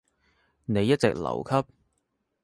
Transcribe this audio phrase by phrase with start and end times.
[0.65, 1.63] 你一直留級？